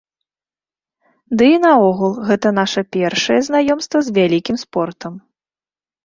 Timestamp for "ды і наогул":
1.41-2.13